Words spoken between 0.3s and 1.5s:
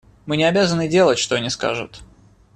не обязаны делать, что